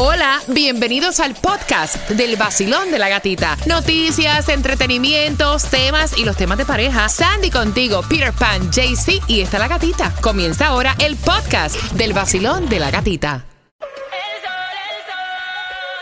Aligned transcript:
Hola, 0.00 0.40
bienvenidos 0.46 1.18
al 1.18 1.34
podcast 1.34 2.08
del 2.10 2.36
vacilón 2.36 2.92
de 2.92 3.00
la 3.00 3.08
gatita. 3.08 3.56
Noticias, 3.66 4.48
entretenimientos, 4.48 5.64
temas 5.64 6.16
y 6.16 6.24
los 6.24 6.36
temas 6.36 6.56
de 6.56 6.64
pareja. 6.64 7.08
Sandy 7.08 7.50
contigo, 7.50 8.02
Peter 8.08 8.32
Pan, 8.32 8.70
JC 8.70 9.20
y 9.26 9.40
está 9.40 9.58
la 9.58 9.66
gatita. 9.66 10.14
Comienza 10.20 10.68
ahora 10.68 10.94
el 11.00 11.16
podcast 11.16 11.74
del 11.94 12.12
vacilón 12.12 12.68
de 12.68 12.78
la 12.78 12.92
gatita. 12.92 13.44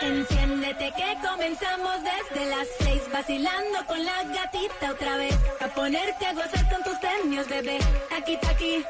Enciéndete 0.01 0.93
que 0.95 1.17
comenzamos 1.27 1.95
desde 2.03 2.45
las 2.51 2.67
seis 2.77 3.01
vacilando 3.11 3.83
con 3.87 4.05
la 4.05 4.23
gatita 4.25 4.91
otra 4.91 5.17
vez. 5.17 5.33
A 5.59 5.69
ponerte 5.69 6.23
a 6.23 6.33
gozar 6.33 6.69
con 6.71 6.83
tus 6.83 6.99
premios, 6.99 7.49
bebé. 7.49 7.79
Aquí, 8.15 8.37
aquí, 8.47 8.85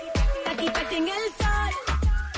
aquí, 0.51 0.67
aquí 0.67 0.95
en 0.97 1.07
el 1.07 1.23
sol. 1.36 1.36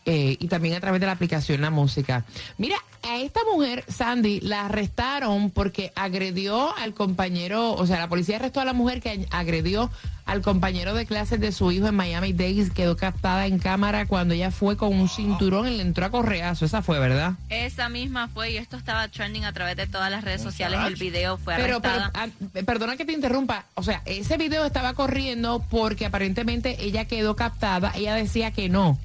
eh, 0.07 0.37
y 0.39 0.47
también 0.47 0.77
a 0.77 0.81
través 0.81 1.01
de 1.01 1.07
la 1.07 1.13
aplicación 1.13 1.61
La 1.61 1.71
Música. 1.71 2.25
Mira, 2.59 2.77
a 3.03 3.19
esta 3.19 3.41
mujer, 3.53 3.85
Sandy, 3.89 4.41
la 4.41 4.67
arrestaron 4.67 5.51
porque 5.51 5.93
agredió 5.97 6.77
al 6.77 6.95
compañero, 6.95 7.73
o 7.73 7.87
sea, 7.87 7.99
la 7.99 8.09
policía 8.09 8.37
arrestó 8.37 8.61
a 8.61 8.65
la 8.65 8.73
mujer 8.73 9.01
que 9.01 9.27
agredió 9.31 9.91
al 10.25 10.43
compañero 10.43 10.95
de 10.95 11.07
clases 11.07 11.41
de 11.41 11.53
su 11.53 11.71
hijo 11.71 11.87
en 11.87 11.95
Miami 11.95 12.33
Dade, 12.33 12.71
quedó 12.75 12.97
captada 12.97 13.47
en 13.47 13.59
cámara 13.59 14.07
cuando 14.07 14.35
ella 14.35 14.51
fue 14.51 14.77
con 14.77 14.93
un 14.93 15.09
cinturón 15.09 15.69
y 15.69 15.77
le 15.77 15.83
entró 15.83 16.07
a 16.07 16.11
correazo. 16.11 16.65
Esa 16.65 16.83
fue, 16.83 16.99
¿verdad? 16.99 17.35
Esa 17.49 17.89
misma 17.89 18.29
fue 18.29 18.53
y 18.53 18.57
esto 18.57 18.77
estaba 18.77 19.07
trending 19.09 19.45
a 19.45 19.53
través 19.53 19.77
de 19.77 19.87
todas 19.87 20.11
las 20.11 20.25
redes 20.25 20.43
sociales. 20.43 20.81
El 20.87 20.97
video 20.97 21.39
fue 21.39 21.55
arrestada. 21.55 22.11
Pero, 22.13 22.33
ah, 22.55 22.63
perdona 22.65 22.97
que 22.97 23.05
te 23.05 23.13
interrumpa. 23.13 23.67
O 23.75 23.83
sea, 23.83 24.03
ese 24.05 24.37
video 24.37 24.65
estaba 24.65 24.95
corriendo 24.95 25.65
porque 25.71 26.07
aparentemente 26.07 26.77
ella 26.85 27.05
quedó 27.07 27.37
captada. 27.37 27.93
Ella 27.95 28.15
decía 28.15 28.51
que 28.51 28.69
no 28.69 28.99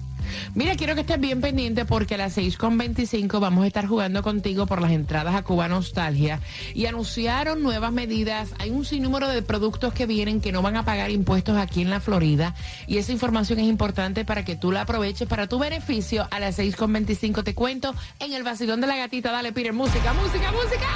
Mira, 0.55 0.75
quiero 0.75 0.95
que 0.95 1.01
estés 1.01 1.19
bien 1.19 1.41
pendiente 1.41 1.85
porque 1.85 2.15
a 2.15 2.17
las 2.17 2.37
6.25 2.37 3.39
vamos 3.39 3.63
a 3.63 3.67
estar 3.67 3.85
jugando 3.87 4.23
contigo 4.23 4.65
por 4.65 4.81
las 4.81 4.91
entradas 4.91 5.35
a 5.35 5.43
Cuba 5.43 5.67
Nostalgia 5.67 6.39
y 6.73 6.85
anunciaron 6.85 7.61
nuevas 7.61 7.91
medidas. 7.91 8.53
Hay 8.59 8.69
un 8.69 8.85
sinnúmero 8.85 9.27
de 9.27 9.41
productos 9.41 9.93
que 9.93 10.05
vienen 10.05 10.41
que 10.41 10.51
no 10.51 10.61
van 10.61 10.77
a 10.77 10.85
pagar 10.85 11.11
impuestos 11.11 11.57
aquí 11.57 11.81
en 11.81 11.89
la 11.89 11.99
Florida 11.99 12.55
y 12.87 12.97
esa 12.97 13.11
información 13.11 13.59
es 13.59 13.67
importante 13.67 14.25
para 14.25 14.45
que 14.45 14.55
tú 14.55 14.71
la 14.71 14.81
aproveches 14.81 15.27
para 15.27 15.47
tu 15.47 15.59
beneficio. 15.59 16.27
A 16.31 16.39
las 16.39 16.59
6.25 16.59 17.43
te 17.43 17.55
cuento 17.55 17.93
en 18.19 18.33
el 18.33 18.43
vacilón 18.43 18.81
de 18.81 18.87
la 18.87 18.97
gatita. 18.97 19.31
Dale, 19.31 19.53
Peter, 19.53 19.73
música, 19.73 20.13
música, 20.13 20.51
música. 20.51 20.87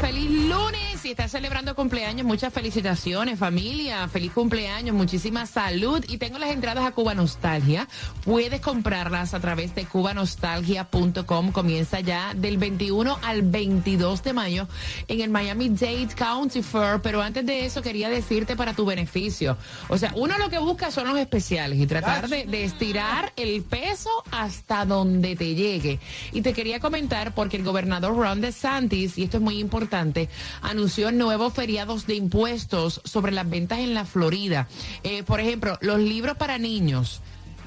Feliz 0.00 0.30
lunes 0.30 0.85
si 1.06 1.12
estás 1.12 1.30
celebrando 1.30 1.76
cumpleaños, 1.76 2.26
muchas 2.26 2.52
felicitaciones, 2.52 3.38
familia. 3.38 4.08
Feliz 4.08 4.32
cumpleaños, 4.32 4.92
muchísima 4.92 5.46
salud. 5.46 6.04
Y 6.08 6.18
tengo 6.18 6.36
las 6.36 6.50
entradas 6.50 6.84
a 6.84 6.90
Cuba 6.90 7.14
Nostalgia. 7.14 7.86
Puedes 8.24 8.60
comprarlas 8.60 9.32
a 9.32 9.38
través 9.38 9.72
de 9.76 9.84
cubanostalgia.com. 9.84 11.52
Comienza 11.52 12.00
ya 12.00 12.34
del 12.34 12.58
21 12.58 13.20
al 13.22 13.42
22 13.42 14.24
de 14.24 14.32
mayo 14.32 14.68
en 15.06 15.20
el 15.20 15.30
Miami 15.30 15.68
Dade 15.68 16.08
County 16.16 16.60
Fair. 16.60 17.00
Pero 17.00 17.22
antes 17.22 17.46
de 17.46 17.64
eso, 17.64 17.82
quería 17.82 18.08
decirte 18.08 18.56
para 18.56 18.74
tu 18.74 18.84
beneficio. 18.84 19.56
O 19.86 19.98
sea, 19.98 20.12
uno 20.16 20.36
lo 20.38 20.50
que 20.50 20.58
busca 20.58 20.90
son 20.90 21.06
los 21.06 21.18
especiales 21.20 21.78
y 21.78 21.86
tratar 21.86 22.28
de, 22.28 22.46
de 22.46 22.64
estirar 22.64 23.32
el 23.36 23.62
peso 23.62 24.10
hasta 24.32 24.84
donde 24.84 25.36
te 25.36 25.54
llegue. 25.54 26.00
Y 26.32 26.40
te 26.42 26.52
quería 26.52 26.80
comentar 26.80 27.32
porque 27.32 27.58
el 27.58 27.62
gobernador 27.62 28.16
Ron 28.16 28.40
DeSantis, 28.40 29.16
y 29.18 29.22
esto 29.22 29.36
es 29.36 29.42
muy 29.44 29.60
importante, 29.60 30.28
anunció 30.62 30.95
nuevos 31.12 31.52
feriados 31.52 32.06
de 32.06 32.14
impuestos 32.14 33.00
sobre 33.04 33.32
las 33.32 33.48
ventas 33.48 33.78
en 33.80 33.94
la 33.94 34.04
Florida. 34.04 34.68
Eh, 35.02 35.22
por 35.22 35.40
ejemplo, 35.40 35.78
los 35.80 35.98
libros 35.98 36.36
para 36.36 36.58
niños 36.58 37.20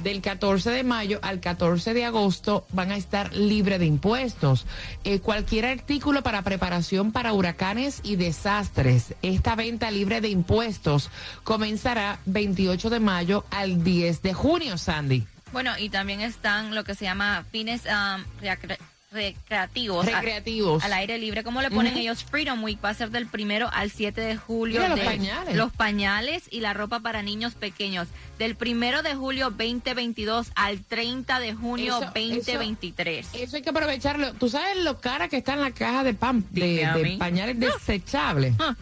del 0.04 0.22
14 0.22 0.70
de 0.72 0.84
mayo 0.84 1.20
al 1.22 1.40
14 1.40 1.94
de 1.94 2.06
agosto 2.06 2.66
van 2.72 2.92
a 2.92 2.98
estar 2.98 3.34
libres 3.36 3.80
de 3.80 3.86
impuestos. 3.86 4.66
Eh, 5.04 5.20
cualquier 5.20 5.66
artículo 5.66 6.24
para 6.24 6.42
preparación 6.42 7.12
para 7.12 7.34
huracanes 7.34 8.02
y 8.04 8.16
desastres, 8.16 9.14
esta 9.22 9.56
venta 9.56 9.92
libre 9.92 10.22
de 10.22 10.30
impuestos 10.30 11.10
comenzará 11.44 12.20
28 12.26 12.90
de 12.90 13.00
mayo 13.00 13.46
al 13.52 13.84
10 13.84 14.22
de 14.22 14.34
junio, 14.34 14.78
Sandy. 14.78 15.28
Bueno, 15.52 15.72
y 15.78 15.90
también 15.90 16.22
están 16.22 16.76
lo 16.76 16.84
que 16.84 16.96
se 16.96 17.06
llama 17.06 17.46
fines 17.52 17.82
um, 17.86 18.24
recreativos. 19.12 20.06
Recreativos. 20.06 20.84
al 20.84 20.94
aire 20.94 21.18
libre. 21.18 21.44
¿Cómo 21.44 21.62
le 21.62 21.72
ponen 21.72 21.98
ellos? 21.98 22.24
Freedom 22.24 22.64
Week 22.64 22.80
va 22.84 22.90
a 22.90 22.94
ser 22.94 23.10
del 23.10 23.28
primero 23.28 23.70
al 23.72 23.92
7 23.92 24.20
de 24.22 24.38
julio. 24.38 24.88
los 24.88 25.00
pañales. 25.00 25.56
Los 25.56 25.72
pañales 25.72 26.44
y 26.52 26.62
la 26.62 26.74
ropa 26.74 27.00
para 27.00 27.22
niños 27.22 27.56
pequeños. 27.56 28.08
Del 28.38 28.56
primero 28.56 29.02
de 29.02 29.16
julio 29.16 29.50
2022 29.50 30.52
al 30.56 30.84
30 30.84 31.40
de 31.40 31.54
junio 31.54 32.00
2023. 32.00 33.30
Eso, 33.34 33.56
hay 33.56 33.62
que 33.62 33.70
aprovecharlo. 33.70 34.34
¿Tú 34.34 34.50
sabes 34.50 34.78
lo 34.78 35.00
cara 35.00 35.28
que 35.28 35.38
está 35.38 35.54
en 35.54 35.62
la 35.62 35.72
caja 35.72 36.04
de, 36.04 36.14
pan, 36.14 36.46
de, 36.52 37.18
pañales 37.20 37.58
ah. 37.58 37.74
desechables? 37.74 38.56
Ah. 38.60 38.76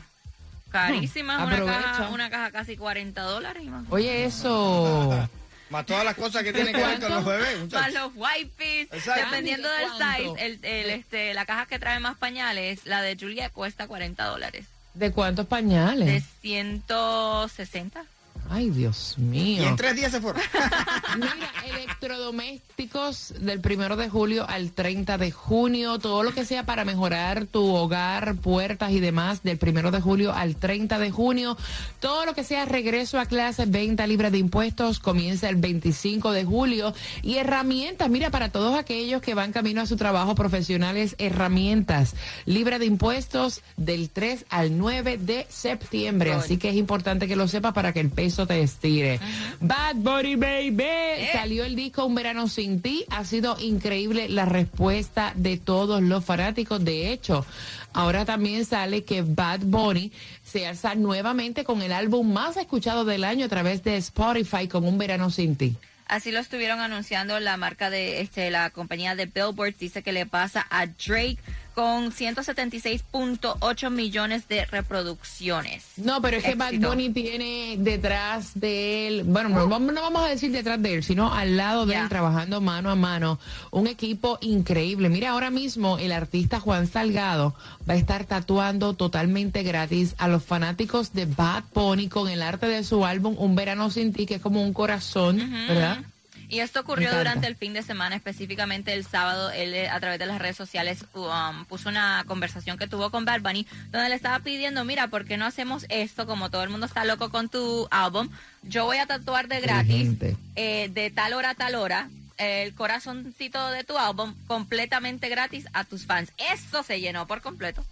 Carísima, 0.69 1.45
una 1.45 1.65
caja, 1.65 2.09
una 2.09 2.29
caja 2.29 2.51
casi 2.51 2.75
40 2.75 3.21
dólares. 3.21 3.63
Oye, 3.89 4.25
eso... 4.25 5.29
Más 5.69 5.85
todas 5.85 6.05
las 6.05 6.15
cosas 6.15 6.43
que 6.43 6.53
tienen 6.53 6.73
que 6.73 6.83
ver 6.83 6.99
con 6.99 7.13
los 7.13 7.25
bebés. 7.25 7.71
Más 7.71 7.93
los 7.93 8.11
wipes. 8.15 8.89
Dependiendo 8.89 9.67
del 9.69 9.89
size, 9.91 10.45
el, 10.45 10.59
el, 10.63 10.89
este, 10.91 11.33
la 11.33 11.45
caja 11.45 11.65
que 11.65 11.79
trae 11.79 11.99
más 11.99 12.17
pañales, 12.17 12.85
la 12.85 13.01
de 13.01 13.17
Julia 13.19 13.49
cuesta 13.49 13.87
40 13.87 14.23
dólares. 14.25 14.65
¿De 14.93 15.11
cuántos 15.11 15.45
pañales? 15.45 16.07
De 16.07 16.23
160. 16.41 18.05
Ay, 18.49 18.69
Dios 18.69 19.17
mío. 19.17 19.63
Y 19.63 19.65
en 19.65 19.75
tres 19.75 19.95
días 19.95 20.11
se 20.11 20.21
fueron. 20.21 20.41
Mira, 21.17 21.51
electrodomésticos 21.65 23.33
del 23.39 23.59
primero 23.59 23.95
de 23.95 24.09
julio 24.09 24.47
al 24.47 24.71
30 24.71 25.17
de 25.17 25.31
junio, 25.31 25.99
todo 25.99 26.23
lo 26.23 26.33
que 26.33 26.45
sea 26.45 26.65
para 26.65 26.85
mejorar 26.85 27.45
tu 27.45 27.75
hogar, 27.75 28.35
puertas 28.35 28.91
y 28.91 28.99
demás, 28.99 29.43
del 29.43 29.57
primero 29.57 29.91
de 29.91 30.01
julio 30.01 30.33
al 30.33 30.55
30 30.55 30.99
de 30.99 31.11
junio. 31.11 31.57
Todo 31.99 32.25
lo 32.25 32.33
que 32.33 32.43
sea 32.43 32.65
regreso 32.65 33.19
a 33.19 33.25
clases, 33.25 33.69
venta 33.69 34.07
libre 34.07 34.31
de 34.31 34.37
impuestos, 34.37 34.99
comienza 34.99 35.49
el 35.49 35.57
25 35.57 36.31
de 36.31 36.45
julio. 36.45 36.93
Y 37.21 37.37
herramientas, 37.37 38.09
mira, 38.09 38.29
para 38.29 38.49
todos 38.49 38.77
aquellos 38.77 39.21
que 39.21 39.33
van 39.33 39.51
camino 39.51 39.81
a 39.81 39.85
su 39.85 39.97
trabajo 39.97 40.35
profesionales, 40.35 41.15
herramientas 41.17 42.15
libre 42.45 42.79
de 42.79 42.85
impuestos 42.85 43.61
del 43.75 44.09
3 44.09 44.45
al 44.49 44.77
9 44.77 45.17
de 45.17 45.47
septiembre. 45.49 46.33
Así 46.33 46.57
que 46.57 46.69
es 46.69 46.75
importante 46.75 47.27
que 47.27 47.35
lo 47.35 47.47
sepas 47.47 47.73
para 47.73 47.93
que 47.93 47.99
el 47.99 48.09
peso 48.09 48.36
te 48.45 48.61
estire. 48.61 49.19
Bad 49.59 49.95
Body 49.95 50.35
Baby. 50.35 50.83
Eh. 50.83 51.29
Salió 51.33 51.63
el 51.63 51.75
disco 51.75 52.05
Un 52.05 52.15
Verano 52.15 52.47
Sin 52.47 52.81
Ti. 52.81 53.05
Ha 53.09 53.25
sido 53.25 53.57
increíble 53.59 54.29
la 54.29 54.45
respuesta 54.45 55.33
de 55.35 55.57
todos 55.57 56.01
los 56.01 56.23
fanáticos. 56.23 56.83
De 56.83 57.11
hecho, 57.11 57.45
ahora 57.93 58.25
también 58.25 58.65
sale 58.65 59.03
que 59.03 59.23
Bad 59.23 59.61
Bunny 59.61 60.11
se 60.43 60.67
alza 60.67 60.95
nuevamente 60.95 61.63
con 61.63 61.81
el 61.81 61.91
álbum 61.91 62.31
más 62.31 62.57
escuchado 62.57 63.05
del 63.05 63.23
año 63.23 63.45
a 63.45 63.49
través 63.49 63.83
de 63.83 63.97
Spotify 63.97 64.67
con 64.67 64.85
Un 64.85 64.97
Verano 64.97 65.31
Sin 65.31 65.55
Ti. 65.55 65.75
Así 66.07 66.31
lo 66.31 66.39
estuvieron 66.39 66.79
anunciando 66.79 67.39
la 67.39 67.57
marca 67.57 67.89
de 67.89 68.21
este 68.21 68.49
la 68.49 68.69
compañía 68.69 69.15
de 69.15 69.25
Billboard 69.25 69.75
dice 69.77 70.03
que 70.03 70.13
le 70.13 70.25
pasa 70.25 70.65
a 70.69 70.85
Drake 70.85 71.37
con 71.77 72.11
176.8 72.11 73.91
millones 73.91 74.47
de 74.47 74.65
reproducciones. 74.65 75.85
No, 75.97 76.19
pero 76.23 76.37
es 76.37 76.43
que 76.43 76.55
Bad 76.55 76.73
Bunny 76.79 77.11
tiene 77.11 77.75
detrás 77.77 78.59
de 78.59 79.07
él, 79.07 79.23
bueno, 79.25 79.49
no, 79.49 79.67
vamos 79.69 80.23
a 80.23 80.27
decir 80.27 80.51
detrás 80.51 80.81
de 80.81 80.95
él, 80.95 81.03
sino 81.03 81.31
al 81.31 81.55
lado 81.55 81.85
de 81.85 81.97
él, 81.97 82.09
trabajando 82.09 82.61
mano 82.61 82.89
a 82.89 82.95
mano, 82.95 83.39
un 83.69 83.85
equipo 83.85 84.39
increíble. 84.41 85.09
Mira, 85.09 85.29
ahora 85.29 85.51
mismo 85.51 85.99
el 85.99 86.13
artista 86.13 86.59
Juan 86.59 86.87
Salgado 86.87 87.53
va 87.87 87.93
a 87.93 87.97
estar 87.97 88.25
tatuando 88.25 88.95
totalmente 88.95 89.61
gratis 89.61 90.15
a 90.17 90.27
los 90.27 90.43
fanáticos 90.43 91.13
de 91.13 91.27
Bad 91.27 91.65
Bunny 91.75 92.09
con 92.09 92.27
el 92.27 92.41
arte 92.41 92.65
de 92.65 92.83
su 92.83 93.05
álbum 93.05 93.35
Un 93.37 93.55
Verano 93.55 93.91
Sin 93.91 94.13
Ti, 94.13 94.25
que 94.25 94.35
es 94.35 94.41
como 94.41 94.63
un 94.63 94.73
corazón, 94.73 95.37
¿verdad? 95.67 95.99
Y 96.49 96.59
esto 96.59 96.79
ocurrió 96.79 97.15
durante 97.15 97.45
el 97.47 97.55
fin 97.55 97.73
de 97.73 97.83
semana, 97.83 98.15
específicamente 98.15 98.93
el 98.93 99.05
sábado. 99.05 99.51
Él 99.51 99.73
eh, 99.73 99.89
a 99.89 99.99
través 99.99 100.17
de 100.17 100.25
las 100.25 100.39
redes 100.39 100.55
sociales 100.55 101.05
um, 101.13 101.65
puso 101.65 101.89
una 101.89 102.23
conversación 102.25 102.77
que 102.77 102.87
tuvo 102.87 103.09
con 103.09 103.25
Bad 103.25 103.41
Bunny, 103.41 103.67
donde 103.91 104.07
le 104.07 104.15
estaba 104.15 104.39
pidiendo, 104.39 104.85
mira, 104.85 105.09
¿por 105.09 105.25
qué 105.25 105.35
no 105.35 105.45
hacemos 105.45 105.85
esto? 105.89 106.25
Como 106.25 106.49
todo 106.49 106.63
el 106.63 106.69
mundo 106.69 106.85
está 106.85 107.03
loco 107.03 107.29
con 107.29 107.49
tu 107.49 107.87
álbum, 107.91 108.29
yo 108.63 108.85
voy 108.85 108.97
a 108.97 109.05
tatuar 109.05 109.49
de 109.49 109.59
gratis, 109.59 110.11
eh, 110.55 110.89
de 110.93 111.11
tal 111.11 111.33
hora 111.33 111.49
a 111.49 111.55
tal 111.55 111.75
hora, 111.75 112.09
el 112.37 112.73
corazoncito 112.75 113.69
de 113.71 113.83
tu 113.83 113.97
álbum 113.97 114.33
completamente 114.47 115.27
gratis 115.27 115.65
a 115.73 115.83
tus 115.83 116.05
fans. 116.05 116.31
Eso 116.53 116.81
se 116.81 117.01
llenó 117.01 117.27
por 117.27 117.41
completo. 117.41 117.83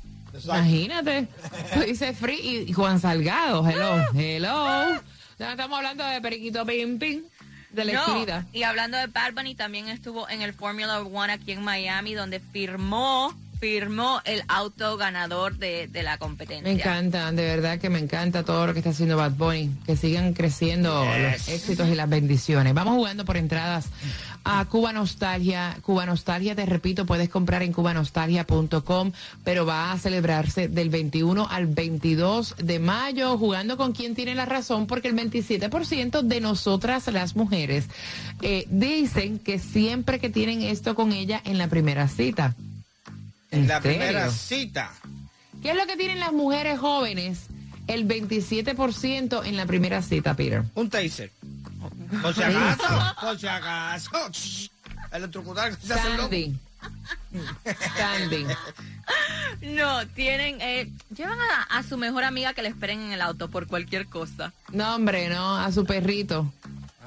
Imagínate, 0.44 1.28
dice 1.86 2.14
Free 2.14 2.66
y 2.68 2.74
Juan 2.74 3.02
Salgado, 3.02 3.68
hello, 3.68 4.02
hello. 4.14 5.02
Ya 5.38 5.52
estamos 5.52 5.78
hablando 5.78 6.06
de 6.06 6.22
Periquito 6.22 6.66
Pim 6.66 6.98
Pim 6.98 7.24
de 7.76 7.86
la 7.86 8.46
Y 8.54 8.64
hablando 8.64 8.98
de 8.98 9.08
Bad 9.08 9.34
Bunny, 9.34 9.56
también 9.56 9.90
estuvo 9.90 10.28
en 10.30 10.42
el 10.42 10.54
Formula 10.54 11.02
One 11.02 11.34
aquí 11.34 11.52
en 11.52 11.64
Miami, 11.64 12.14
donde 12.14 12.40
firmó 12.40 13.36
firmó 13.60 14.22
el 14.26 14.44
auto 14.48 14.98
ganador 14.98 15.58
de, 15.58 15.90
la 16.04 16.18
competencia. 16.18 16.64
Me 16.64 16.80
encanta, 16.80 17.32
de 17.32 17.44
verdad 17.44 17.80
que 17.80 17.90
me 17.90 18.00
encanta 18.00 18.44
todo 18.44 18.68
lo 18.68 18.74
que 18.74 18.80
está 18.80 18.92
haciendo 18.92 19.18
Bad 19.18 19.32
Bunny. 19.32 19.72
Que 19.86 19.96
sigan 19.96 20.34
creciendo 20.34 21.06
los 21.06 21.48
éxitos 21.48 21.88
y 21.90 21.96
las 21.96 22.10
bendiciones. 22.10 22.74
Vamos 22.74 22.96
jugando 22.96 23.26
por 23.26 23.38
entradas 23.38 23.90
a 24.44 24.64
Cuba 24.66 24.94
Nostalgia. 24.94 25.78
Cuba 25.82 26.06
Nostalgia, 26.06 26.56
te 26.56 26.66
repito, 26.66 27.06
puedes 27.06 27.30
comprar 27.30 27.64
en 27.64 27.74
cubanostalgia.com, 27.74 29.12
pero 29.44 29.66
va 29.66 29.92
a 29.92 29.98
celebrarse 29.98 30.68
del 30.68 30.90
21 30.90 31.48
al 31.50 31.68
22 31.68 32.56
de 32.58 32.80
mayo, 32.80 33.38
jugando 33.38 33.78
con 33.78 33.94
quien 33.94 34.16
tiene 34.16 34.36
la 34.36 34.46
razón, 34.46 34.86
porque 34.86 35.08
el 35.08 35.16
27% 35.16 36.22
de 36.22 36.42
nosotras 36.42 37.08
las 37.08 37.36
mujeres 37.36 37.86
eh, 38.42 38.66
dicen 38.70 39.40
que 39.40 39.60
siempre 39.60 40.20
que 40.20 40.30
tienen 40.30 40.62
esto 40.62 40.94
con 40.96 41.12
ella 41.12 41.42
en 41.44 41.58
la 41.58 41.68
primera 41.68 42.08
cita. 42.08 42.56
En 43.56 43.68
la 43.68 43.80
primera 43.80 44.30
cita. 44.30 44.92
¿Qué 45.62 45.72
es 45.72 45.78
lo 45.78 45.86
que 45.88 45.96
tienen 45.96 46.20
las 46.20 46.34
mujeres 46.34 46.78
jóvenes? 46.80 47.48
El 47.88 48.08
27% 48.08 49.46
en 49.46 49.58
la 49.58 49.66
primera 49.66 50.02
cita, 50.02 50.36
Peter. 50.36 50.64
Un 50.76 50.90
taser. 50.90 51.32
Por 52.22 52.34
si 52.34 52.44
acaso, 52.44 53.16
por 53.22 53.40
si 53.40 53.48
acaso. 53.48 54.10
Electrocutar 55.12 55.76
se 55.80 55.94
hace 55.94 56.54
Standing. 57.66 58.48
No, 59.62 60.08
tienen, 60.10 60.62
eh, 60.62 60.92
llevan 61.16 61.40
a, 61.40 61.78
a, 61.78 61.84
su 61.84 61.98
mejor 61.98 62.24
amiga 62.24 62.54
que 62.54 62.62
le 62.62 62.70
esperen 62.70 63.02
en 63.02 63.12
el 63.12 63.22
auto 63.22 63.50
por 63.50 63.68
cualquier 63.68 64.08
cosa. 64.08 64.54
No, 64.72 64.96
hombre, 64.96 65.30
no, 65.30 65.58
a 65.58 65.72
su 65.72 65.86
perrito. 65.86 66.52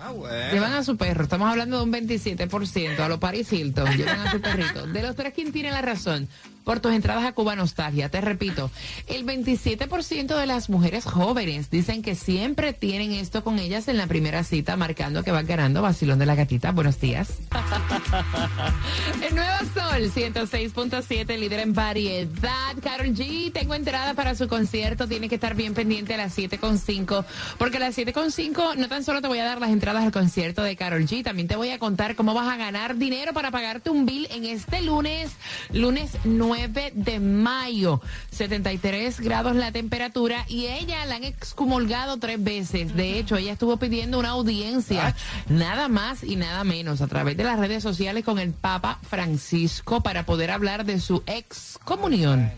Ah. 0.00 0.12
Llevan 0.52 0.72
a 0.74 0.84
su 0.84 0.96
perro, 0.96 1.24
estamos 1.24 1.50
hablando 1.50 1.78
de 1.78 1.82
un 1.82 1.92
27%, 1.92 3.00
a 3.00 3.08
los 3.08 3.18
Paris 3.18 3.52
Hilton, 3.52 3.96
llevan 3.96 4.20
a 4.20 4.30
su 4.30 4.40
perrito. 4.40 4.86
De 4.86 5.02
los 5.02 5.16
tres, 5.16 5.32
¿quién 5.34 5.50
tiene 5.52 5.70
la 5.72 5.82
razón? 5.82 6.28
Por 6.68 6.80
tus 6.80 6.92
entradas 6.92 7.24
a 7.24 7.32
Cuba 7.32 7.56
Nostalgia, 7.56 8.10
te 8.10 8.20
repito, 8.20 8.70
el 9.06 9.24
27% 9.24 10.36
de 10.36 10.44
las 10.44 10.68
mujeres 10.68 11.06
jóvenes 11.06 11.70
dicen 11.70 12.02
que 12.02 12.14
siempre 12.14 12.74
tienen 12.74 13.12
esto 13.12 13.42
con 13.42 13.58
ellas 13.58 13.88
en 13.88 13.96
la 13.96 14.06
primera 14.06 14.44
cita, 14.44 14.76
marcando 14.76 15.22
que 15.22 15.32
van 15.32 15.46
ganando 15.46 15.80
vacilón 15.80 16.18
de 16.18 16.26
la 16.26 16.34
gatita. 16.34 16.72
Buenos 16.72 17.00
días. 17.00 17.38
el 19.26 19.34
nuevo 19.34 19.56
Sol 19.72 20.12
106.7, 20.14 21.38
líder 21.38 21.60
en 21.60 21.72
variedad. 21.72 22.76
Carol 22.82 23.14
G, 23.14 23.50
tengo 23.50 23.74
entrada 23.74 24.12
para 24.12 24.34
su 24.34 24.46
concierto, 24.46 25.08
tiene 25.08 25.30
que 25.30 25.36
estar 25.36 25.54
bien 25.54 25.72
pendiente 25.72 26.12
a 26.12 26.18
las 26.18 26.36
7.5, 26.36 27.24
porque 27.56 27.78
a 27.78 27.80
las 27.80 27.96
7.5 27.96 28.76
no 28.76 28.88
tan 28.88 29.04
solo 29.04 29.22
te 29.22 29.28
voy 29.28 29.38
a 29.38 29.46
dar 29.46 29.58
las 29.58 29.70
entradas, 29.70 30.04
al 30.04 30.12
concierto 30.12 30.62
de 30.62 30.76
Carol 30.76 31.06
G. 31.06 31.24
También 31.24 31.48
te 31.48 31.56
voy 31.56 31.70
a 31.70 31.78
contar 31.78 32.14
cómo 32.14 32.34
vas 32.34 32.52
a 32.52 32.58
ganar 32.58 32.96
dinero 32.96 33.32
para 33.32 33.50
pagarte 33.50 33.88
un 33.88 34.04
bill 34.04 34.28
en 34.30 34.44
este 34.44 34.82
lunes, 34.82 35.30
lunes 35.72 36.10
9 36.24 36.57
9 36.58 36.92
de 36.94 37.20
mayo. 37.20 38.00
73 38.30 39.20
grados 39.20 39.54
la 39.54 39.70
temperatura 39.70 40.44
y 40.48 40.66
ella 40.66 41.04
la 41.06 41.16
han 41.16 41.24
excomulgado 41.24 42.18
tres 42.18 42.42
veces. 42.42 42.94
De 42.94 43.18
hecho, 43.18 43.36
ella 43.36 43.52
estuvo 43.52 43.76
pidiendo 43.76 44.18
una 44.18 44.30
audiencia, 44.30 45.14
nada 45.48 45.88
más 45.88 46.24
y 46.24 46.36
nada 46.36 46.64
menos, 46.64 47.00
a 47.00 47.06
través 47.06 47.36
de 47.36 47.44
las 47.44 47.58
redes 47.58 47.82
sociales 47.82 48.24
con 48.24 48.38
el 48.38 48.52
Papa 48.52 48.98
Francisco 49.08 50.02
para 50.02 50.26
poder 50.26 50.50
hablar 50.50 50.84
de 50.84 51.00
su 51.00 51.22
excomunión. 51.26 52.50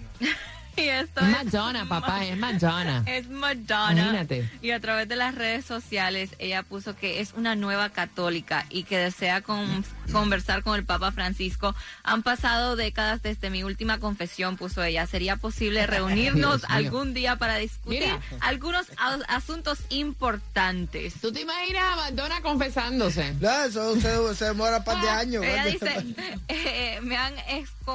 Y 0.80 0.88
esto 0.88 1.20
Madonna, 1.22 1.82
es 1.82 1.88
papá, 1.88 2.24
es 2.24 2.36
Madonna. 2.38 3.02
Es 3.06 3.28
Madonna. 3.28 3.92
Imagínate. 4.02 4.48
Y 4.62 4.70
a 4.70 4.80
través 4.80 5.08
de 5.08 5.16
las 5.16 5.34
redes 5.34 5.64
sociales 5.64 6.30
ella 6.38 6.62
puso 6.62 6.96
que 6.96 7.20
es 7.20 7.32
una 7.34 7.54
nueva 7.56 7.90
católica 7.90 8.64
y 8.70 8.84
que 8.84 8.98
desea 8.98 9.42
con- 9.42 9.84
conversar 10.12 10.62
con 10.62 10.76
el 10.78 10.84
Papa 10.84 11.12
Francisco. 11.12 11.74
Han 12.02 12.22
pasado 12.22 12.76
décadas 12.76 13.22
desde 13.22 13.50
mi 13.50 13.62
última 13.62 13.98
confesión, 13.98 14.56
puso 14.56 14.82
ella. 14.82 15.06
¿Sería 15.06 15.36
posible 15.36 15.86
reunirnos 15.86 16.64
algún 16.68 17.14
día 17.14 17.36
para 17.36 17.56
discutir 17.56 18.00
Mira. 18.00 18.20
algunos 18.40 18.86
asuntos 19.28 19.78
importantes? 19.90 21.14
¿Tú 21.20 21.32
te 21.32 21.40
imaginas 21.42 21.84
a 21.92 21.96
Madonna 21.96 22.40
confesándose? 22.42 23.34
No, 23.40 23.50
eso 23.64 23.94
se, 24.00 24.34
se 24.34 24.44
demora 24.46 24.78
un 24.78 24.84
par 24.84 25.00
de 25.02 25.08
años. 25.08 25.44
Ella 25.44 25.64
dice, 25.66 25.92
eh, 26.48 26.98
me 27.02 27.16
han 27.16 27.34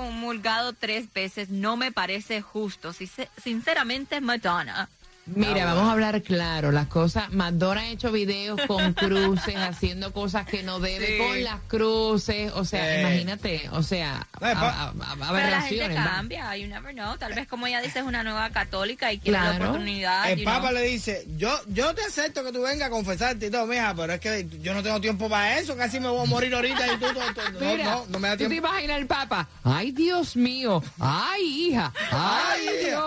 excomulgado 0.03 0.73
tres 0.73 1.11
veces, 1.13 1.49
no 1.49 1.77
me 1.77 1.91
parece 1.91 2.41
justo. 2.41 2.93
Si- 2.93 3.09
Sinceramente, 3.41 4.21
Madonna. 4.21 4.89
Mira, 5.27 5.65
vamos 5.65 5.89
a 5.89 5.93
hablar 5.93 6.21
claro, 6.21 6.71
las 6.71 6.85
cosas, 6.87 7.31
Madonna 7.31 7.81
ha 7.81 7.87
hecho 7.89 8.11
videos 8.11 8.61
con 8.67 8.93
cruces, 8.93 9.55
haciendo 9.55 10.13
cosas 10.13 10.45
que 10.45 10.61
no 10.61 10.79
debe 10.79 11.05
Sí. 11.07 11.17
con 11.17 11.43
las 11.43 11.59
cruces, 11.67 12.51
o 12.53 12.63
sea, 12.63 12.93
Sí. 12.95 12.99
imagínate, 13.01 13.69
o 13.71 13.81
sea, 13.81 14.27
No, 14.39 14.47
a- 14.47 14.51
a- 14.51 14.89
a- 14.89 15.33
Pero 15.33 15.49
la 15.49 15.61
gente 15.61 15.95
cambia, 15.95 16.55
you 16.57 16.67
never 16.67 16.93
know. 16.93 17.17
Tal 17.17 17.33
vez 17.33 17.47
como 17.47 17.65
ella 17.65 17.81
dice 17.81 17.99
es 17.99 18.05
una 18.05 18.21
nueva 18.23 18.51
católica 18.51 19.11
y 19.11 19.17
quiere 19.17 19.39
Claro. 19.39 19.57
la 19.59 19.65
oportunidad. 19.69 20.29
El 20.31 20.43
Papa 20.43 20.69
know. 20.69 20.73
le 20.73 20.81
dice, 20.83 21.25
yo 21.37 21.59
yo 21.67 21.95
te 21.95 22.03
acepto 22.03 22.43
que 22.43 22.51
tú 22.51 22.61
vengas 22.61 22.87
a 22.87 22.91
confesarte 22.91 23.47
y 23.47 23.49
todo, 23.49 23.65
mija, 23.65 23.95
pero 23.95 24.13
es 24.13 24.19
que 24.19 24.47
yo 24.61 24.73
no 24.75 24.83
tengo 24.83 25.01
tiempo 25.01 25.27
para 25.27 25.57
eso, 25.57 25.75
casi 25.75 25.99
me 25.99 26.07
voy 26.07 26.23
a 26.25 26.29
morir 26.29 26.53
ahorita 26.53 26.85
y 26.93 26.97
tú, 26.97 27.05
tú- 27.07 27.13
tú- 27.33 27.59
no, 27.59 27.71
Mira, 27.71 27.83
no, 27.85 28.05
no 28.09 28.19
me 28.19 28.27
da 28.27 28.33
¿tú 28.37 28.43
te 28.43 28.49
tiempo. 28.49 28.67
imaginas 28.67 28.97
el 28.99 29.07
Papa? 29.07 29.47
Ay, 29.63 29.91
Dios 29.91 30.35
mío, 30.35 30.83
ay, 30.99 31.41
hija, 31.43 31.91
ay, 32.11 32.67
Ay, 32.67 32.85
Dios. 32.85 33.03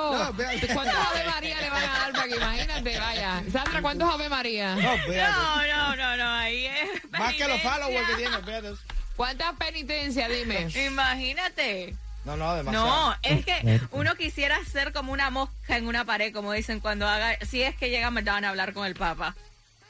¿Cuántos 0.74 0.96
Ave 0.96 1.24
María 1.24 1.60
le 1.60 1.70
van 1.70 1.82
a 1.82 1.98
dar 1.98 2.12
para 2.12 2.28
que 2.28 2.36
imagínate, 2.36 2.98
vaya? 2.98 3.42
Sandra, 3.52 3.82
¿cuántos 3.82 4.14
Ave 4.14 4.28
María? 4.28 4.74
No. 4.74 4.96
No, 4.96 5.66
no, 5.66 5.96
no, 5.96 6.16
no, 6.16 6.30
ahí 6.34 6.66
es. 6.66 7.10
Más 7.10 7.34
que 7.34 7.48
los 7.48 7.60
followers 7.62 8.08
que 8.08 8.14
tiene, 8.16 8.36
fíjate. 8.38 8.74
¿Cuántas 9.16 9.54
penitencias, 9.56 10.28
dime? 10.30 10.68
Imagínate. 10.86 11.96
No, 12.24 12.36
no, 12.36 12.54
demasiado. 12.54 12.86
No, 12.86 13.16
es 13.22 13.44
que 13.44 13.80
uno 13.90 14.14
quisiera 14.14 14.62
ser 14.64 14.92
como 14.92 15.12
una 15.12 15.30
mosca 15.30 15.76
en 15.76 15.86
una 15.86 16.04
pared, 16.04 16.32
como 16.32 16.52
dicen 16.52 16.80
cuando 16.80 17.08
haga, 17.08 17.36
si 17.44 17.62
es 17.62 17.74
que 17.76 17.90
llega 17.90 18.10
Madonna 18.10 18.48
a 18.48 18.50
hablar 18.50 18.74
con 18.74 18.86
el 18.86 18.94
Papa. 18.94 19.34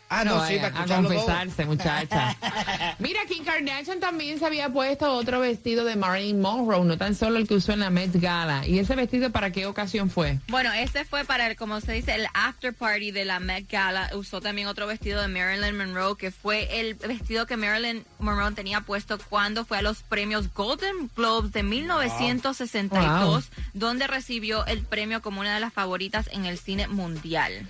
Ah, 0.09 0.25
no, 0.25 0.47
sí, 0.47 0.57
para 0.57 0.83
a 0.83 0.87
todo. 0.87 1.03
confesarse, 1.03 1.67
muchacha. 1.67 2.37
Mira, 2.99 3.21
Kim 3.29 3.45
Kardashian 3.45 4.01
también 4.01 4.39
se 4.39 4.47
había 4.47 4.71
puesto 4.71 5.13
otro 5.13 5.41
vestido 5.41 5.85
de 5.85 5.97
Marilyn 5.97 6.41
Monroe, 6.41 6.85
no 6.85 6.97
tan 6.97 7.15
solo 7.15 7.39
el 7.39 7.47
que 7.47 7.55
usó 7.55 7.73
en 7.73 7.81
la 7.81 7.91
Met 7.91 8.13
Gala. 8.15 8.67
¿Y 8.67 8.79
ese 8.79 8.95
vestido 8.95 9.31
para 9.31 9.51
qué 9.51 9.67
ocasión 9.67 10.11
fue? 10.11 10.39
Bueno, 10.49 10.73
este 10.73 11.05
fue 11.05 11.25
para 11.25 11.47
el, 11.47 11.57
como 11.57 11.81
se 11.81 11.93
dice, 11.93 12.15
el 12.15 12.27
after 12.35 12.73
party 12.75 13.11
de 13.11 13.25
la 13.25 13.39
Met 13.39 13.71
Gala. 13.71 14.11
Usó 14.15 14.41
también 14.41 14.69
otro 14.69 14.87
vestido 14.87 15.21
de 15.21 15.29
Marilyn 15.29 15.77
Monroe, 15.77 16.17
que 16.17 16.31
fue 16.31 16.81
el 16.81 16.95
vestido 16.95 17.47
que 17.47 17.57
Marilyn 17.57 18.05
Monroe 18.19 18.53
tenía 18.53 18.81
puesto 18.81 19.19
cuando 19.29 19.65
fue 19.65 19.79
a 19.79 19.83
los 19.83 20.03
premios 20.03 20.53
Golden 20.55 21.11
Globes 21.15 21.53
de 21.53 21.63
1962, 21.63 23.51
donde 23.75 24.07
recibió 24.07 24.65
el 24.67 24.83
premio 24.85 25.21
como 25.23 25.41
una 25.41 25.55
de 25.55 25.61
las 25.61 25.73
favoritas 25.73 26.29
en 26.33 26.45
el 26.47 26.59
cine 26.59 26.89
mundial. 26.89 27.67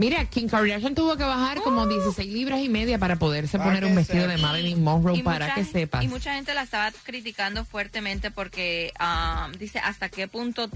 Mira, 0.00 0.24
Kim 0.24 0.48
Kardashian 0.48 0.94
tuvo 0.94 1.14
que 1.18 1.24
bajar 1.24 1.60
como 1.60 1.86
16 1.86 2.32
libras 2.32 2.60
y 2.60 2.70
media 2.70 2.98
para 2.98 3.16
poderse 3.16 3.58
Para 3.58 3.68
poner 3.68 3.84
un 3.84 3.94
vestido 3.94 4.26
de. 4.26 4.38
Marilyn 4.38 4.82
Monroe, 4.82 5.18
Y 5.18 5.22
para 5.22 5.48
mucha 5.48 5.54
que 5.56 5.64
sepas. 5.66 6.02
Y 6.02 6.08
mucha 6.08 6.32
gente 6.36 6.54
la 6.54 6.62
estaba 6.62 6.90
criticando 7.02 7.66
fuertemente 7.66 8.30
porque 8.30 8.94
ah, 8.98 9.50
dice 9.58 9.78
hasta 9.78 10.08
qué 10.08 10.26
punto 10.26 10.70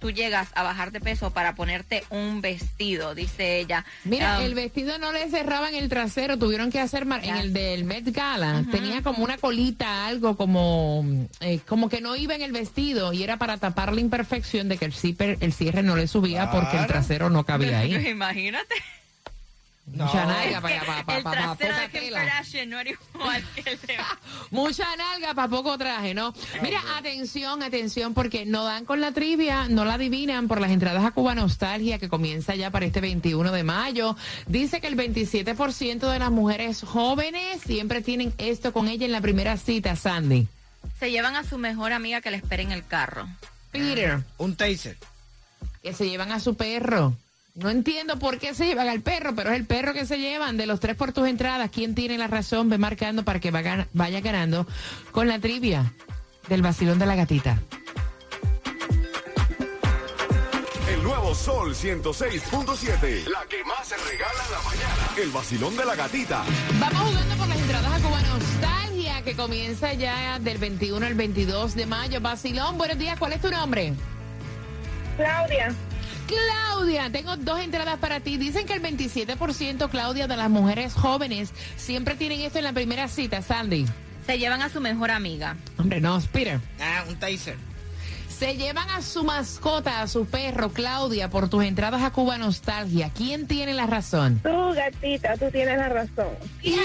tú 0.00 0.10
llegas 0.10 0.48
a 0.54 0.62
bajar 0.62 0.90
de 0.92 1.00
peso 1.00 1.30
para 1.30 1.54
ponerte 1.54 2.02
un 2.10 2.40
vestido, 2.40 3.14
dice 3.14 3.58
ella. 3.60 3.84
Mira, 4.04 4.38
Um, 4.38 4.44
el 4.44 4.54
vestido 4.54 4.98
no 4.98 5.12
le 5.12 5.28
cerraba 5.30 5.68
en 5.68 5.74
el 5.76 5.88
trasero, 5.88 6.38
tuvieron 6.38 6.70
que 6.72 6.80
hacer 6.80 7.04
mar- 7.06 7.24
en 7.24 7.36
el 7.36 7.52
del 7.52 7.84
Met 7.84 8.08
Gala, 8.10 8.64
tenía 8.70 9.02
como 9.02 9.22
una 9.24 9.36
colita, 9.38 10.06
algo 10.06 10.36
como 10.36 11.04
eh, 11.40 11.60
como 11.66 11.88
que 11.88 12.00
no 12.00 12.16
iba 12.16 12.34
en 12.34 12.42
el 12.42 12.52
vestido 12.52 13.12
y 13.12 13.22
era 13.22 13.36
para 13.36 13.56
tapar 13.58 13.92
la 13.92 14.00
imperfección 14.00 14.68
de 14.68 14.76
que 14.78 14.84
el 14.86 14.92
zipper, 14.92 15.36
el 15.40 15.52
cierre 15.52 15.82
no 15.82 15.96
le 15.96 16.06
subía 16.08 16.50
porque 16.50 16.76
el 16.78 16.86
trasero 16.86 17.28
no 17.30 17.44
cabía 17.44 17.80
ahí. 17.80 17.94
Imagínate. 18.08 18.74
Mucha 19.86 20.24
nalga 20.24 20.60
para, 20.60 20.80
trasero 21.22 21.72
poca 21.74 21.88
tela. 21.92 22.42
No 22.66 22.78
era 22.78 22.90
igual 22.90 23.44
que 23.54 23.70
el 23.70 23.80
de... 23.80 23.96
Mucha 24.50 24.84
nalga 24.96 25.34
para 25.34 25.48
poco 25.48 25.76
traje, 25.78 26.14
¿no? 26.14 26.32
Mira, 26.62 26.80
atención, 26.96 27.62
atención, 27.62 28.14
porque 28.14 28.46
no 28.46 28.64
dan 28.64 28.84
con 28.84 29.00
la 29.00 29.12
trivia, 29.12 29.66
no 29.68 29.84
la 29.84 29.94
adivinan 29.94 30.46
por 30.46 30.60
las 30.60 30.70
entradas 30.70 31.04
a 31.04 31.10
Cuba 31.10 31.34
Nostalgia 31.34 31.98
que 31.98 32.08
comienza 32.08 32.54
ya 32.54 32.70
para 32.70 32.86
este 32.86 33.00
21 33.00 33.50
de 33.50 33.64
mayo. 33.64 34.16
Dice 34.46 34.80
que 34.80 34.86
el 34.86 34.96
27% 34.96 36.10
de 36.10 36.18
las 36.18 36.30
mujeres 36.30 36.82
jóvenes 36.82 37.60
siempre 37.62 38.00
tienen 38.00 38.32
esto 38.38 38.72
con 38.72 38.86
ella 38.86 39.06
en 39.06 39.12
la 39.12 39.20
primera 39.20 39.56
cita, 39.56 39.96
Sandy. 39.96 40.46
Se 40.98 41.10
llevan 41.10 41.34
a 41.36 41.44
su 41.44 41.58
mejor 41.58 41.92
amiga 41.92 42.20
que 42.20 42.30
le 42.30 42.36
espera 42.36 42.62
en 42.62 42.72
el 42.72 42.86
carro. 42.86 43.26
Peter, 43.72 44.20
Un 44.38 44.56
taser. 44.56 44.96
que 45.82 45.92
se 45.92 46.08
llevan 46.08 46.32
a 46.32 46.40
su 46.40 46.54
perro. 46.54 47.16
No 47.60 47.68
entiendo 47.68 48.18
por 48.18 48.38
qué 48.38 48.54
se 48.54 48.64
llevan 48.64 48.88
al 48.88 49.02
perro, 49.02 49.34
pero 49.34 49.50
es 49.50 49.56
el 49.56 49.66
perro 49.66 49.92
que 49.92 50.06
se 50.06 50.18
llevan. 50.18 50.56
De 50.56 50.64
los 50.64 50.80
tres 50.80 50.96
por 50.96 51.12
tus 51.12 51.28
entradas, 51.28 51.68
¿quién 51.70 51.94
tiene 51.94 52.16
la 52.16 52.26
razón? 52.26 52.70
Ve 52.70 52.78
marcando 52.78 53.22
para 53.22 53.38
que 53.38 53.50
vaya, 53.50 53.86
vaya 53.92 54.20
ganando 54.22 54.66
con 55.12 55.28
la 55.28 55.38
trivia 55.40 55.92
del 56.48 56.62
vacilón 56.62 56.98
de 56.98 57.04
la 57.04 57.16
gatita. 57.16 57.58
El 60.88 61.02
nuevo 61.02 61.34
Sol 61.34 61.74
106.7. 61.74 63.26
La 63.26 63.44
que 63.46 63.62
más 63.64 63.86
se 63.86 63.96
regala 63.98 64.42
en 64.46 64.52
la 64.52 64.62
mañana. 64.62 65.22
El 65.22 65.30
vacilón 65.30 65.76
de 65.76 65.84
la 65.84 65.94
gatita. 65.96 66.42
Vamos 66.80 67.10
jugando 67.10 67.34
por 67.36 67.48
las 67.48 67.58
entradas 67.58 67.92
a 67.92 67.98
Cuba 68.00 68.20
Nostalgia, 68.22 69.22
que 69.22 69.36
comienza 69.36 69.92
ya 69.92 70.38
del 70.38 70.56
21 70.56 71.04
al 71.04 71.14
22 71.14 71.74
de 71.74 71.84
mayo. 71.84 72.22
Vacilón, 72.22 72.78
buenos 72.78 72.96
días, 72.96 73.18
¿cuál 73.18 73.34
es 73.34 73.42
tu 73.42 73.50
nombre? 73.50 73.92
Claudia, 75.18 75.74
Claudia, 76.30 77.10
tengo 77.10 77.36
dos 77.36 77.60
entradas 77.60 77.98
para 77.98 78.20
ti. 78.20 78.36
Dicen 78.36 78.66
que 78.66 78.74
el 78.74 78.82
27%, 78.82 79.90
Claudia, 79.90 80.26
de 80.28 80.36
las 80.36 80.48
mujeres 80.50 80.94
jóvenes 80.94 81.52
siempre 81.76 82.14
tienen 82.14 82.40
esto 82.40 82.58
en 82.58 82.64
la 82.64 82.72
primera 82.72 83.08
cita, 83.08 83.42
Sandy. 83.42 83.86
Se 84.26 84.38
llevan 84.38 84.62
a 84.62 84.68
su 84.68 84.80
mejor 84.80 85.10
amiga. 85.10 85.56
Hombre, 85.78 86.00
no, 86.00 86.20
Peter. 86.32 86.60
Ah, 86.80 87.04
un 87.08 87.16
taser. 87.18 87.56
Se 88.28 88.56
llevan 88.56 88.88
a 88.90 89.02
su 89.02 89.22
mascota, 89.24 90.00
a 90.00 90.06
su 90.06 90.24
perro, 90.24 90.70
Claudia, 90.70 91.28
por 91.28 91.50
tus 91.50 91.64
entradas 91.64 92.02
a 92.02 92.10
Cuba 92.10 92.38
Nostalgia. 92.38 93.10
¿Quién 93.14 93.46
tiene 93.46 93.74
la 93.74 93.86
razón? 93.86 94.40
tú 94.42 94.72
gatita, 94.74 95.36
tú 95.36 95.50
tienes 95.50 95.76
la 95.76 95.88
razón. 95.90 96.28
Oye, 96.64 96.76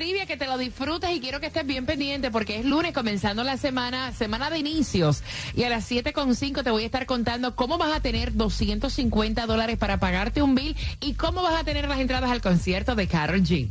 trivia, 0.00 0.24
que 0.24 0.38
te 0.38 0.46
lo 0.46 0.56
disfrutes 0.56 1.10
y 1.10 1.20
quiero 1.20 1.40
que 1.40 1.48
estés 1.48 1.66
bien 1.66 1.84
pendiente 1.84 2.30
porque 2.30 2.58
es 2.58 2.64
lunes 2.64 2.94
comenzando 2.94 3.44
la 3.44 3.58
semana, 3.58 4.12
semana 4.12 4.48
de 4.48 4.56
inicios. 4.56 5.22
Y 5.54 5.64
a 5.64 5.68
las 5.68 5.90
7.5 5.90 6.64
te 6.64 6.70
voy 6.70 6.84
a 6.84 6.86
estar 6.86 7.04
contando 7.04 7.54
cómo 7.54 7.76
vas 7.76 7.92
a 7.92 8.00
tener 8.00 8.34
250 8.34 9.44
dólares 9.44 9.76
para 9.76 10.00
pagarte 10.00 10.40
un 10.40 10.54
bill 10.54 10.74
y 11.00 11.12
cómo 11.12 11.42
vas 11.42 11.60
a 11.60 11.64
tener 11.64 11.86
las 11.86 12.00
entradas 12.00 12.30
al 12.30 12.40
concierto 12.40 12.94
de 12.94 13.08
Carol 13.08 13.42
G. 13.42 13.68